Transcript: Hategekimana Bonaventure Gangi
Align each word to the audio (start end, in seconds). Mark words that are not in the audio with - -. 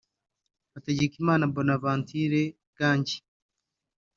Hategekimana 0.73 1.43
Bonaventure 1.53 2.41
Gangi 2.77 3.17